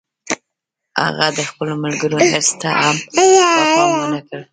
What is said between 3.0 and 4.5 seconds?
پام و نه کړ